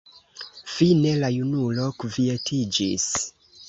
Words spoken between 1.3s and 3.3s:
junulo kvietiĝis.